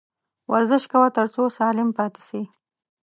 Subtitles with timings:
[0.51, 2.41] ورزش کوه، تر څو سالم پاته سې